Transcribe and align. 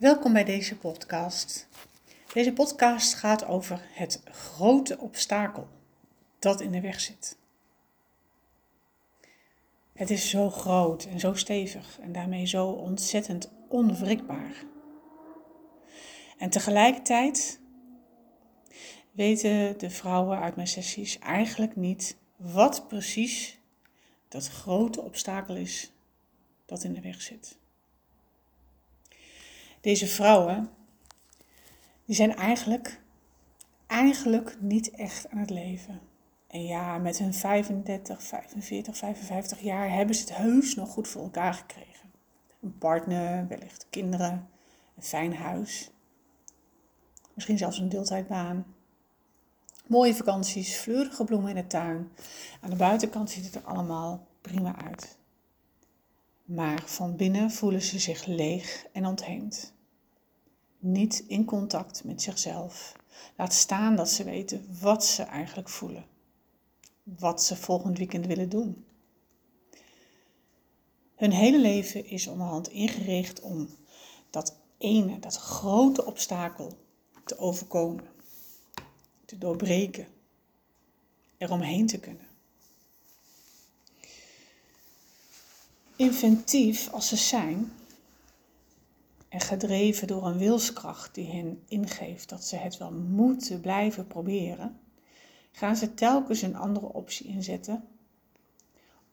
Welkom 0.00 0.32
bij 0.32 0.44
deze 0.44 0.76
podcast. 0.76 1.68
Deze 2.32 2.52
podcast 2.52 3.14
gaat 3.14 3.44
over 3.44 3.80
het 3.92 4.22
grote 4.24 4.98
obstakel 4.98 5.68
dat 6.38 6.60
in 6.60 6.72
de 6.72 6.80
weg 6.80 7.00
zit. 7.00 7.38
Het 9.92 10.10
is 10.10 10.30
zo 10.30 10.50
groot 10.50 11.04
en 11.04 11.20
zo 11.20 11.34
stevig 11.34 11.98
en 11.98 12.12
daarmee 12.12 12.46
zo 12.46 12.66
ontzettend 12.66 13.50
onwrikbaar. 13.68 14.64
En 16.38 16.50
tegelijkertijd 16.50 17.60
weten 19.12 19.78
de 19.78 19.90
vrouwen 19.90 20.38
uit 20.38 20.56
mijn 20.56 20.68
sessies 20.68 21.18
eigenlijk 21.18 21.76
niet 21.76 22.16
wat 22.36 22.88
precies 22.88 23.58
dat 24.28 24.48
grote 24.48 25.00
obstakel 25.00 25.56
is 25.56 25.92
dat 26.66 26.84
in 26.84 26.92
de 26.92 27.00
weg 27.00 27.22
zit. 27.22 27.59
Deze 29.80 30.06
vrouwen, 30.06 30.70
die 32.04 32.14
zijn 32.14 32.34
eigenlijk, 32.34 33.00
eigenlijk 33.86 34.56
niet 34.60 34.90
echt 34.90 35.28
aan 35.28 35.38
het 35.38 35.50
leven. 35.50 36.00
En 36.46 36.64
ja, 36.64 36.98
met 36.98 37.18
hun 37.18 37.34
35, 37.34 38.22
45, 38.22 38.96
55 38.96 39.60
jaar 39.60 39.90
hebben 39.92 40.14
ze 40.14 40.20
het 40.20 40.36
heus 40.36 40.74
nog 40.74 40.88
goed 40.88 41.08
voor 41.08 41.22
elkaar 41.22 41.54
gekregen. 41.54 42.10
Een 42.62 42.78
partner, 42.78 43.46
wellicht 43.48 43.86
kinderen, 43.90 44.48
een 44.96 45.02
fijn 45.02 45.34
huis. 45.34 45.90
Misschien 47.34 47.58
zelfs 47.58 47.78
een 47.78 47.88
deeltijdbaan. 47.88 48.74
Mooie 49.86 50.14
vakanties, 50.14 50.76
fleurige 50.76 51.24
bloemen 51.24 51.48
in 51.50 51.56
de 51.56 51.66
tuin. 51.66 52.10
Aan 52.60 52.70
de 52.70 52.76
buitenkant 52.76 53.30
ziet 53.30 53.44
het 53.44 53.54
er 53.54 53.64
allemaal 53.64 54.26
prima 54.40 54.76
uit. 54.84 55.18
Maar 56.50 56.82
van 56.86 57.16
binnen 57.16 57.50
voelen 57.50 57.82
ze 57.82 57.98
zich 57.98 58.26
leeg 58.26 58.86
en 58.92 59.06
ontheemd. 59.06 59.72
Niet 60.78 61.24
in 61.26 61.44
contact 61.44 62.04
met 62.04 62.22
zichzelf. 62.22 62.96
Laat 63.36 63.52
staan 63.52 63.96
dat 63.96 64.10
ze 64.10 64.24
weten 64.24 64.66
wat 64.80 65.04
ze 65.04 65.22
eigenlijk 65.22 65.68
voelen. 65.68 66.04
Wat 67.02 67.42
ze 67.42 67.56
volgend 67.56 67.98
weekend 67.98 68.26
willen 68.26 68.48
doen. 68.48 68.84
Hun 71.14 71.32
hele 71.32 71.60
leven 71.60 72.06
is 72.06 72.26
onderhand 72.26 72.68
ingericht 72.68 73.40
om 73.40 73.68
dat 74.30 74.56
ene, 74.78 75.18
dat 75.18 75.36
grote 75.36 76.04
obstakel 76.04 76.72
te 77.24 77.38
overkomen, 77.38 78.04
te 79.24 79.38
doorbreken, 79.38 80.06
eromheen 81.36 81.86
te 81.86 81.98
kunnen. 81.98 82.29
Inventief 86.00 86.92
als 86.92 87.08
ze 87.08 87.16
zijn 87.16 87.72
en 89.28 89.40
gedreven 89.40 90.06
door 90.06 90.26
een 90.26 90.38
wilskracht 90.38 91.14
die 91.14 91.26
hen 91.26 91.62
ingeeft 91.68 92.28
dat 92.28 92.44
ze 92.44 92.56
het 92.56 92.78
wel 92.78 92.92
moeten 92.92 93.60
blijven 93.60 94.06
proberen, 94.06 94.80
gaan 95.52 95.76
ze 95.76 95.94
telkens 95.94 96.42
een 96.42 96.56
andere 96.56 96.92
optie 96.92 97.26
inzetten 97.26 97.84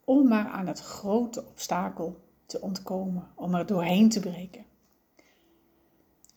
om 0.04 0.28
maar 0.28 0.48
aan 0.48 0.66
dat 0.66 0.80
grote 0.80 1.46
obstakel 1.46 2.22
te 2.46 2.62
ontkomen, 2.62 3.28
om 3.36 3.56
er 3.56 3.66
doorheen 3.66 4.10
te 4.10 4.20
breken. 4.20 4.66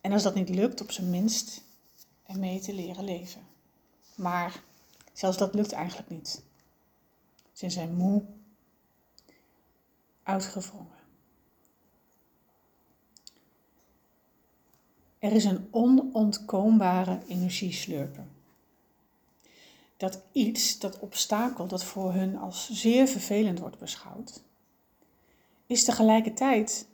En 0.01 0.13
als 0.13 0.23
dat 0.23 0.35
niet 0.35 0.49
lukt, 0.49 0.81
op 0.81 0.91
zijn 0.91 1.11
minst 1.11 1.63
ermee 2.27 2.61
te 2.61 2.75
leren 2.75 3.05
leven. 3.05 3.43
Maar 4.15 4.63
zelfs 5.13 5.37
dat 5.37 5.55
lukt 5.55 5.73
eigenlijk 5.73 6.11
niet. 6.11 6.43
Ze 7.53 7.71
zijn 7.71 7.95
moe, 7.95 8.23
uitgewrongen. 10.23 10.99
Er 15.19 15.33
is 15.33 15.45
een 15.45 15.69
onontkoombare 15.71 17.21
energieslurper. 17.27 18.27
Dat 19.97 20.23
iets, 20.33 20.79
dat 20.79 20.99
obstakel 20.99 21.67
dat 21.67 21.85
voor 21.85 22.13
hun 22.13 22.37
als 22.37 22.71
zeer 22.71 23.07
vervelend 23.07 23.59
wordt 23.59 23.79
beschouwd, 23.79 24.43
is 25.67 25.85
tegelijkertijd 25.85 26.89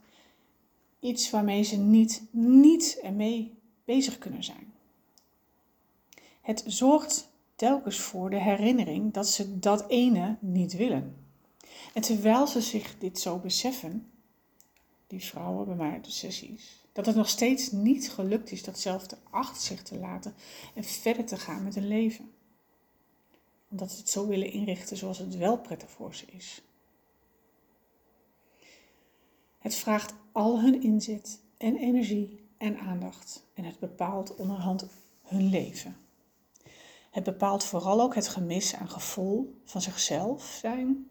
iets 1.00 1.30
waarmee 1.30 1.62
ze 1.62 1.76
niet, 1.76 2.22
niet 2.30 2.98
ermee 3.02 3.58
bezig 3.84 4.18
kunnen 4.18 4.44
zijn. 4.44 4.74
Het 6.40 6.64
zorgt 6.66 7.30
telkens 7.54 7.98
voor 7.98 8.30
de 8.30 8.40
herinnering 8.40 9.12
dat 9.12 9.28
ze 9.28 9.58
dat 9.58 9.88
ene 9.88 10.36
niet 10.40 10.72
willen. 10.72 11.25
En 11.94 12.02
terwijl 12.02 12.46
ze 12.46 12.60
zich 12.60 12.98
dit 12.98 13.20
zo 13.20 13.38
beseffen, 13.38 14.10
die 15.06 15.24
vrouwen 15.24 15.66
bij 15.66 15.74
mij 15.74 15.90
uit 15.90 16.04
de 16.04 16.10
sessies, 16.10 16.84
dat 16.92 17.06
het 17.06 17.16
nog 17.16 17.28
steeds 17.28 17.70
niet 17.70 18.10
gelukt 18.10 18.50
is 18.50 18.62
datzelfde 18.62 19.18
achter 19.30 19.62
zich 19.62 19.82
te 19.82 19.98
laten 19.98 20.34
en 20.74 20.84
verder 20.84 21.24
te 21.24 21.36
gaan 21.36 21.64
met 21.64 21.74
hun 21.74 21.88
leven. 21.88 22.30
Omdat 23.68 23.90
ze 23.90 23.98
het 23.98 24.10
zo 24.10 24.26
willen 24.26 24.52
inrichten 24.52 24.96
zoals 24.96 25.18
het 25.18 25.36
wel 25.36 25.58
prettig 25.58 25.90
voor 25.90 26.14
ze 26.14 26.24
is. 26.26 26.62
Het 29.58 29.74
vraagt 29.74 30.14
al 30.32 30.60
hun 30.60 30.82
inzet 30.82 31.40
en 31.56 31.76
energie 31.76 32.48
en 32.58 32.78
aandacht 32.78 33.44
en 33.54 33.64
het 33.64 33.78
bepaalt 33.78 34.34
onderhand 34.34 34.86
hun 35.22 35.48
leven. 35.48 35.96
Het 37.10 37.24
bepaalt 37.24 37.64
vooral 37.64 38.00
ook 38.00 38.14
het 38.14 38.28
gemis 38.28 38.74
aan 38.74 38.90
gevoel 38.90 39.60
van 39.64 39.80
zichzelf 39.82 40.58
zijn 40.60 41.10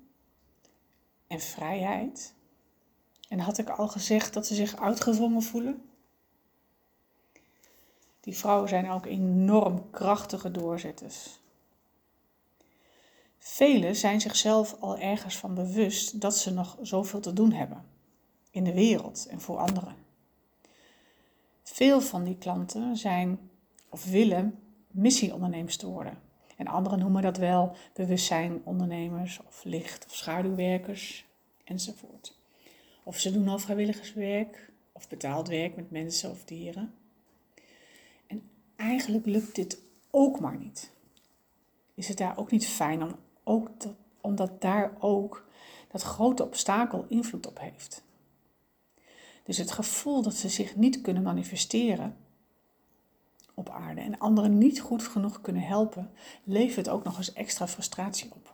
en 1.28 1.40
vrijheid. 1.40 2.34
En 3.30 3.40
had 3.40 3.58
ik 3.58 3.69
al 3.69 3.88
gezegd 3.88 4.34
dat 4.34 4.47
ze 4.47 4.56
zich 4.56 4.75
uitgewrongen 4.75 5.44
voelen? 5.44 5.90
Die 8.19 8.38
vrouwen 8.38 8.69
zijn 8.69 8.90
ook 8.90 9.06
enorm 9.06 9.90
krachtige 9.91 10.52
doorzetters. 10.52 11.40
Velen 13.38 13.96
zijn 13.96 14.22
zichzelf 14.22 14.75
al 14.80 14.97
ergens 14.97 15.38
van 15.38 15.53
bewust 15.53 16.22
dat 16.22 16.38
ze 16.38 16.53
nog 16.53 16.78
zoveel 16.81 17.19
te 17.19 17.34
doen 17.34 17.52
hebben 17.52 17.85
in 18.52 18.64
de 18.64 18.74
wereld 18.74 19.28
en 19.30 19.41
voor 19.41 19.58
anderen. 19.58 19.96
Veel 21.64 22.02
van 22.02 22.24
die 22.24 22.38
klanten 22.38 22.97
zijn 22.97 23.50
of 23.90 24.06
willen 24.06 24.59
missieondernemers 24.88 25.78
te 25.78 25.88
worden. 25.88 26.25
En 26.55 26.67
anderen 26.67 26.99
noemen 26.99 27.21
dat 27.21 27.38
wel 27.38 27.75
bewustzijnondernemers 27.93 29.39
of 29.47 29.63
licht- 29.63 30.05
of 30.05 30.16
schaduwwerkers 30.16 31.25
enzovoort. 31.63 32.38
Of 33.03 33.19
ze 33.19 33.31
doen 33.31 33.47
al 33.47 33.59
vrijwilligerswerk 33.59 34.71
of 34.91 35.07
betaald 35.09 35.47
werk 35.47 35.75
met 35.75 35.91
mensen 35.91 36.31
of 36.31 36.43
dieren. 36.43 36.93
En 38.27 38.49
eigenlijk 38.75 39.25
lukt 39.25 39.55
dit 39.55 39.81
ook 40.11 40.39
maar 40.39 40.57
niet. 40.57 40.91
Is 41.93 42.07
het 42.07 42.17
daar 42.17 42.38
ook 42.38 42.51
niet 42.51 42.67
fijn 42.67 43.03
om 43.03 43.16
ook 43.43 43.72
omdat 44.22 44.61
daar 44.61 44.95
ook 44.99 45.47
dat 45.91 46.01
grote 46.01 46.43
obstakel 46.43 47.05
invloed 47.07 47.47
op 47.47 47.59
heeft? 47.59 48.03
Dus 49.43 49.57
het 49.57 49.72
gevoel 49.72 50.22
dat 50.22 50.33
ze 50.33 50.49
zich 50.49 50.75
niet 50.75 51.01
kunnen 51.01 51.23
manifesteren 51.23 52.17
op 53.55 53.69
aarde 53.69 54.01
en 54.01 54.19
anderen 54.19 54.57
niet 54.57 54.79
goed 54.79 55.03
genoeg 55.03 55.41
kunnen 55.41 55.61
helpen, 55.61 56.11
levert 56.43 56.89
ook 56.89 57.03
nog 57.03 57.17
eens 57.17 57.33
extra 57.33 57.67
frustratie 57.67 58.31
op. 58.33 58.53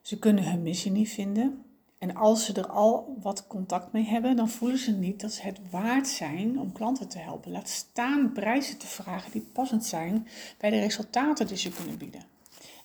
Ze 0.00 0.18
kunnen 0.18 0.50
hun 0.50 0.62
missie 0.62 0.90
niet 0.90 1.08
vinden. 1.08 1.64
En 1.98 2.14
als 2.14 2.44
ze 2.44 2.52
er 2.52 2.66
al 2.66 3.16
wat 3.20 3.46
contact 3.46 3.92
mee 3.92 4.04
hebben, 4.04 4.36
dan 4.36 4.48
voelen 4.48 4.78
ze 4.78 4.92
niet 4.92 5.20
dat 5.20 5.32
ze 5.32 5.42
het 5.42 5.60
waard 5.70 6.08
zijn 6.08 6.58
om 6.58 6.72
klanten 6.72 7.08
te 7.08 7.18
helpen. 7.18 7.52
Laat 7.52 7.68
staan 7.68 8.32
prijzen 8.32 8.78
te 8.78 8.86
vragen 8.86 9.32
die 9.32 9.48
passend 9.52 9.84
zijn 9.84 10.28
bij 10.58 10.70
de 10.70 10.78
resultaten 10.78 11.46
die 11.46 11.56
ze 11.56 11.70
kunnen 11.70 11.98
bieden. 11.98 12.22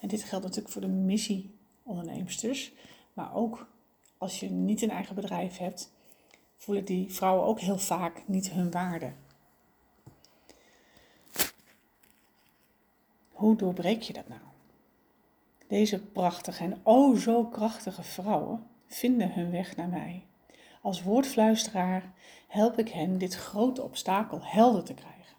En 0.02 0.08
dit 0.08 0.24
geldt 0.24 0.46
natuurlijk 0.46 0.74
voor 0.74 0.82
de 0.82 0.88
missieondernemsters, 0.88 2.74
maar 3.14 3.36
ook 3.36 3.68
als 4.18 4.40
je 4.40 4.50
niet 4.50 4.82
een 4.82 4.90
eigen 4.90 5.16
bedrijf 5.16 5.58
hebt, 5.58 5.92
voelen 6.58 6.86
die 6.86 7.14
vrouwen 7.14 7.46
ook 7.46 7.60
heel 7.60 7.78
vaak 7.78 8.24
niet 8.26 8.50
hun 8.50 8.72
waarde. 8.72 9.12
Hoe 13.38 13.56
doorbreek 13.56 14.02
je 14.02 14.14
dat 14.14 14.28
nou? 14.28 14.42
Deze 15.68 16.02
prachtige 16.02 16.64
en 16.64 16.78
o 16.84 17.10
oh 17.10 17.18
zo 17.18 17.46
krachtige 17.46 18.04
vrouwen 18.04 18.64
vinden 18.88 19.34
hun 19.34 19.52
weg 19.52 19.76
naar 19.76 19.88
mij. 19.88 20.26
Als 20.82 21.04
woordfluisteraar 21.04 22.14
help 22.48 22.80
ik 22.80 22.90
hen 22.90 23.18
dit 23.18 23.36
grote 23.36 23.84
obstakel 23.84 24.40
helder 24.42 24.84
te 24.84 24.94
krijgen. 24.94 25.36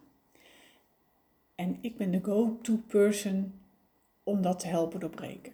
En 1.54 1.78
ik 1.80 1.96
ben 1.96 2.10
de 2.10 2.20
go-to 2.22 2.76
person 2.86 3.60
om 4.22 4.42
dat 4.42 4.58
te 4.58 4.66
helpen 4.66 5.00
doorbreken. 5.00 5.52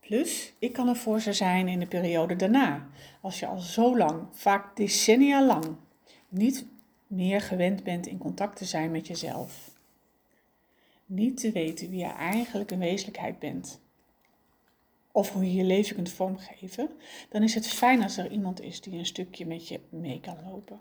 Plus, 0.00 0.52
ik 0.58 0.72
kan 0.72 0.88
er 0.88 0.96
voor 0.96 1.20
ze 1.20 1.32
zijn 1.32 1.68
in 1.68 1.78
de 1.78 1.86
periode 1.86 2.36
daarna, 2.36 2.88
als 3.20 3.38
je 3.38 3.46
al 3.46 3.58
zo 3.58 3.96
lang, 3.96 4.22
vaak 4.30 4.76
decennia 4.76 5.46
lang, 5.46 5.76
niet 6.28 6.66
meer 7.06 7.40
gewend 7.40 7.82
bent 7.82 8.06
in 8.06 8.18
contact 8.18 8.56
te 8.56 8.64
zijn 8.64 8.90
met 8.90 9.06
jezelf 9.06 9.76
niet 11.08 11.36
te 11.36 11.52
weten 11.52 11.90
wie 11.90 11.98
je 11.98 12.12
eigenlijk 12.12 12.70
een 12.70 12.78
wezenlijkheid 12.78 13.38
bent. 13.38 13.80
of 15.12 15.32
hoe 15.32 15.44
je 15.44 15.54
je 15.54 15.64
leven 15.64 15.94
kunt 15.94 16.10
vormgeven, 16.10 16.90
dan 17.28 17.42
is 17.42 17.54
het 17.54 17.66
fijn 17.66 18.02
als 18.02 18.16
er 18.16 18.30
iemand 18.30 18.60
is 18.60 18.80
die 18.80 18.98
een 18.98 19.06
stukje 19.06 19.46
met 19.46 19.68
je 19.68 19.80
mee 19.88 20.20
kan 20.20 20.36
lopen. 20.44 20.80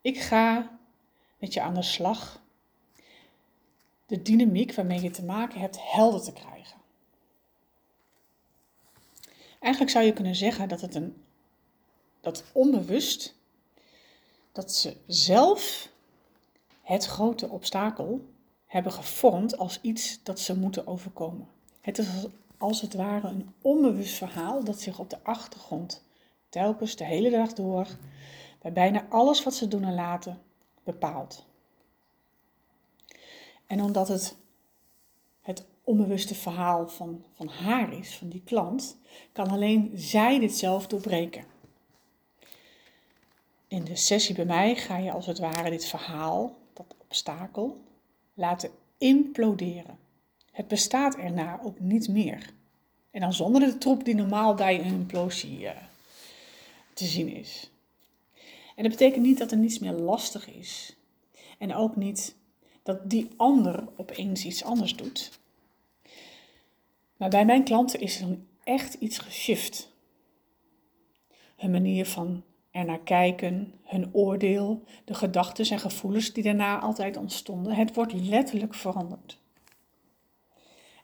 Ik 0.00 0.18
ga 0.20 0.78
met 1.38 1.52
je 1.52 1.60
aan 1.60 1.74
de 1.74 1.82
slag 1.82 2.42
de 4.06 4.22
dynamiek 4.22 4.74
waarmee 4.74 5.00
je 5.00 5.10
te 5.10 5.24
maken 5.24 5.60
hebt 5.60 5.92
helder 5.92 6.22
te 6.22 6.32
krijgen. 6.32 6.80
Eigenlijk 9.60 9.92
zou 9.92 10.04
je 10.04 10.12
kunnen 10.12 10.34
zeggen 10.34 10.68
dat 10.68 10.80
het 10.80 10.94
een 10.94 11.22
dat 12.20 12.44
onbewust 12.52 13.34
dat 14.52 14.72
ze 14.72 14.96
zelf 15.06 15.88
het 16.88 17.04
grote 17.04 17.48
obstakel 17.48 18.28
hebben 18.66 18.92
gevormd 18.92 19.58
als 19.58 19.78
iets 19.80 20.22
dat 20.22 20.40
ze 20.40 20.58
moeten 20.58 20.86
overkomen. 20.86 21.48
Het 21.80 21.98
is 21.98 22.26
als 22.58 22.80
het 22.80 22.94
ware 22.94 23.28
een 23.28 23.54
onbewust 23.62 24.14
verhaal 24.14 24.64
dat 24.64 24.80
zich 24.80 24.98
op 24.98 25.10
de 25.10 25.18
achtergrond 25.22 26.04
telkens 26.48 26.96
de 26.96 27.04
hele 27.04 27.30
dag 27.30 27.52
door 27.52 27.86
bij 28.60 28.72
bijna 28.72 29.06
alles 29.08 29.42
wat 29.42 29.54
ze 29.54 29.68
doen 29.68 29.84
en 29.84 29.94
laten 29.94 30.42
bepaalt. 30.84 31.46
En 33.66 33.82
omdat 33.82 34.08
het 34.08 34.36
het 35.42 35.64
onbewuste 35.84 36.34
verhaal 36.34 36.88
van, 36.88 37.24
van 37.34 37.48
haar 37.48 37.92
is, 37.92 38.16
van 38.16 38.28
die 38.28 38.42
klant, 38.44 38.96
kan 39.32 39.48
alleen 39.48 39.90
zij 39.94 40.38
dit 40.38 40.56
zelf 40.56 40.86
doorbreken. 40.86 41.44
In 43.66 43.84
de 43.84 43.96
sessie 43.96 44.34
bij 44.34 44.44
mij 44.44 44.76
ga 44.76 44.96
je 44.96 45.12
als 45.12 45.26
het 45.26 45.38
ware 45.38 45.70
dit 45.70 45.84
verhaal, 45.84 46.56
dat 46.78 46.96
obstakel, 46.98 47.80
laten 48.34 48.70
imploderen. 48.98 49.98
Het 50.52 50.68
bestaat 50.68 51.16
erna 51.16 51.60
ook 51.62 51.80
niet 51.80 52.08
meer. 52.08 52.50
En 53.10 53.20
dan 53.20 53.32
zonder 53.32 53.60
de 53.60 53.78
troep 53.78 54.04
die 54.04 54.14
normaal 54.14 54.54
bij 54.54 54.78
een 54.78 54.84
implosie 54.84 55.60
uh, 55.60 55.70
te 56.94 57.04
zien 57.04 57.28
is. 57.28 57.70
En 58.76 58.82
dat 58.82 58.92
betekent 58.92 59.24
niet 59.24 59.38
dat 59.38 59.50
er 59.50 59.56
niets 59.56 59.78
meer 59.78 59.92
lastig 59.92 60.48
is. 60.48 60.96
En 61.58 61.74
ook 61.74 61.96
niet 61.96 62.36
dat 62.82 63.10
die 63.10 63.28
ander 63.36 63.84
opeens 63.96 64.44
iets 64.44 64.64
anders 64.64 64.96
doet. 64.96 65.38
Maar 67.16 67.28
bij 67.28 67.44
mijn 67.44 67.64
klanten 67.64 68.00
is 68.00 68.20
er 68.20 68.38
echt 68.64 68.94
iets 68.94 69.18
geshift. 69.18 69.92
Hun 71.56 71.70
manier 71.70 72.06
van 72.06 72.42
er 72.70 72.84
naar 72.84 73.00
kijken, 73.00 73.74
hun 73.82 74.14
oordeel, 74.14 74.82
de 75.04 75.14
gedachten 75.14 75.70
en 75.70 75.78
gevoelens 75.78 76.32
die 76.32 76.42
daarna 76.42 76.80
altijd 76.80 77.16
ontstonden. 77.16 77.74
Het 77.74 77.94
wordt 77.94 78.12
letterlijk 78.12 78.74
veranderd. 78.74 79.40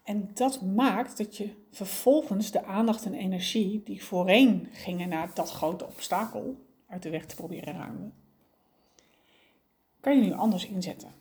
En 0.02 0.30
dat 0.34 0.62
maakt 0.62 1.16
dat 1.16 1.36
je 1.36 1.54
vervolgens 1.70 2.50
de 2.50 2.64
aandacht 2.64 3.04
en 3.04 3.14
energie 3.14 3.82
die 3.84 4.04
voorheen 4.04 4.68
gingen 4.72 5.08
naar 5.08 5.30
dat 5.34 5.50
grote 5.50 5.86
obstakel 5.86 6.56
uit 6.88 7.02
de 7.02 7.10
weg 7.10 7.26
te 7.26 7.34
proberen 7.34 7.74
ruimen, 7.74 8.14
kan 10.00 10.16
je 10.16 10.22
nu 10.22 10.32
anders 10.32 10.66
inzetten. 10.66 11.12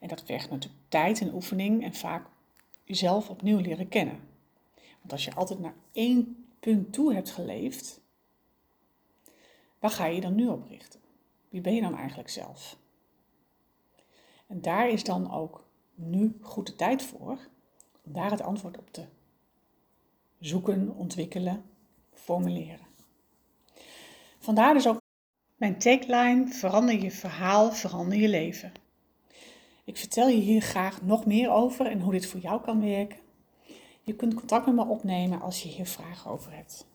En 0.00 0.08
dat 0.08 0.22
vergt 0.24 0.50
natuurlijk 0.50 0.82
tijd 0.88 1.20
en 1.20 1.34
oefening 1.34 1.84
en 1.84 1.94
vaak 1.94 2.26
jezelf 2.84 3.30
opnieuw 3.30 3.58
leren 3.58 3.88
kennen. 3.88 4.20
Want 4.74 5.12
als 5.12 5.24
je 5.24 5.34
altijd 5.34 5.58
naar 5.58 5.74
één 5.92 6.46
punt 6.60 6.92
toe 6.92 7.14
hebt 7.14 7.30
geleefd, 7.30 8.00
waar 9.84 9.92
ga 9.92 10.06
je 10.06 10.20
dan 10.20 10.34
nu 10.34 10.48
op 10.48 10.68
richten? 10.68 11.00
Wie 11.48 11.60
ben 11.60 11.74
je 11.74 11.80
dan 11.80 11.96
eigenlijk 11.96 12.28
zelf? 12.28 12.78
En 14.46 14.60
daar 14.60 14.88
is 14.88 15.04
dan 15.04 15.32
ook 15.32 15.64
nu 15.94 16.38
goed 16.40 16.66
de 16.66 16.76
tijd 16.76 17.02
voor 17.02 17.38
om 18.02 18.12
daar 18.12 18.30
het 18.30 18.42
antwoord 18.42 18.78
op 18.78 18.90
te 18.90 19.04
zoeken, 20.38 20.94
ontwikkelen, 20.96 21.64
formuleren. 22.12 22.86
Vandaar 24.38 24.74
dus 24.74 24.88
ook 24.88 25.00
mijn 25.56 25.78
tagline: 25.78 26.46
verander 26.46 27.02
je 27.02 27.10
verhaal, 27.10 27.72
verander 27.72 28.18
je 28.18 28.28
leven. 28.28 28.72
Ik 29.84 29.96
vertel 29.96 30.28
je 30.28 30.40
hier 30.40 30.60
graag 30.60 31.02
nog 31.02 31.26
meer 31.26 31.50
over 31.50 31.86
en 31.86 32.00
hoe 32.00 32.12
dit 32.12 32.26
voor 32.26 32.40
jou 32.40 32.60
kan 32.60 32.80
werken. 32.80 33.18
Je 34.02 34.14
kunt 34.14 34.34
contact 34.34 34.66
met 34.66 34.74
me 34.74 34.84
opnemen 34.84 35.40
als 35.40 35.62
je 35.62 35.68
hier 35.68 35.86
vragen 35.86 36.30
over 36.30 36.52
hebt. 36.52 36.86